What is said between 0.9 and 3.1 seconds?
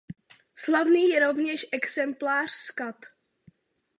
je rovněž exemplář s kat.